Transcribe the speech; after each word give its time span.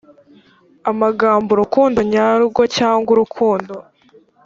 amagambo 0.91 1.49
urukundo 1.51 1.99
nyarwo 2.13 2.61
cyangwa 2.77 3.09
urukundo 3.15 3.73